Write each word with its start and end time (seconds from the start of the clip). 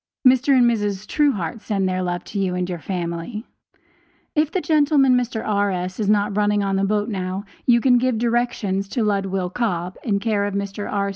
Mr. 0.27 0.57
and 0.57 0.65
Mrs. 0.65 1.05
Truehart 1.05 1.61
send 1.61 1.87
their 1.87 2.01
love 2.01 2.23
to 2.23 2.39
you 2.39 2.55
and 2.55 2.67
your 2.67 2.79
family. 2.79 3.45
If 4.33 4.51
the 4.51 4.59
gentleman, 4.59 5.15
Mr. 5.15 5.45
R.S., 5.47 5.99
is 5.99 6.09
not 6.09 6.35
running 6.35 6.63
on 6.63 6.75
the 6.75 6.83
boat 6.83 7.07
now, 7.07 7.45
you 7.67 7.79
can 7.81 7.99
give 7.99 8.17
directions 8.17 8.89
to 8.89 9.03
Ludwill 9.03 9.53
Cobb, 9.53 9.97
in 10.03 10.17
care 10.17 10.45
of 10.45 10.55
Mr. 10.55 10.91
R. 10.91 11.09